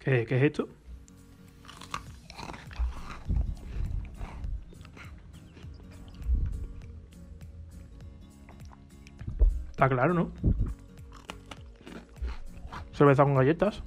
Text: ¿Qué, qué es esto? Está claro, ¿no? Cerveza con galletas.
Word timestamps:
¿Qué, 0.00 0.24
qué 0.26 0.38
es 0.38 0.42
esto? 0.44 0.68
Está 9.70 9.88
claro, 9.88 10.14
¿no? 10.14 10.32
Cerveza 12.92 13.24
con 13.24 13.34
galletas. 13.34 13.82